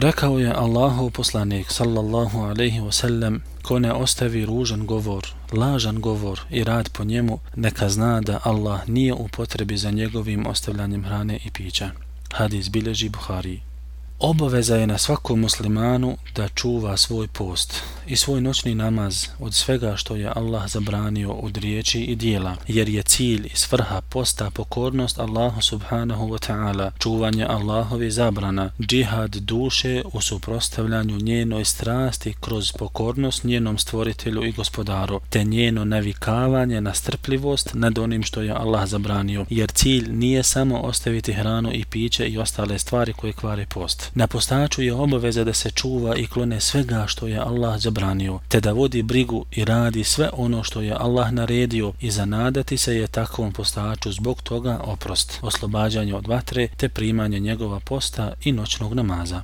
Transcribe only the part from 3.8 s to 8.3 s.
ostavi ružan govor, lažan govor i rad po njemu, neka zna